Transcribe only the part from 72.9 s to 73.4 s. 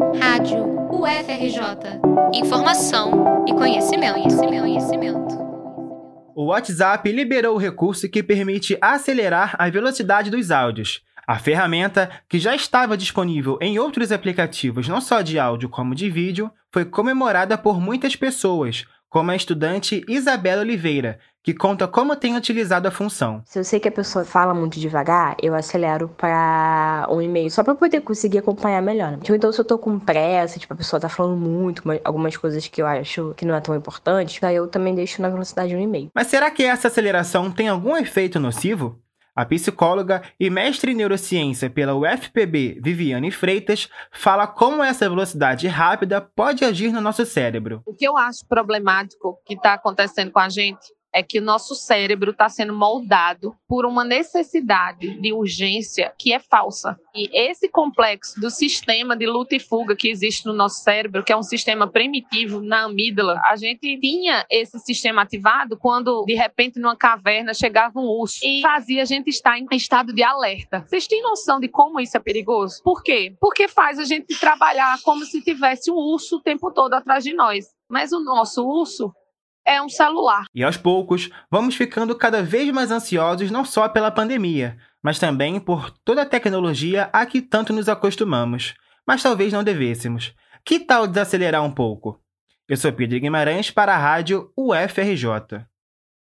quê?